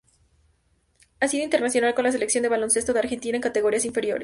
Ha 1.19 1.27
sido 1.27 1.43
internacional 1.43 1.93
con 1.93 2.03
la 2.05 2.11
Selección 2.11 2.41
de 2.41 2.49
baloncesto 2.49 2.91
de 2.91 2.97
Argentina 3.01 3.35
en 3.35 3.43
categorías 3.43 3.85
inferiores. 3.85 4.19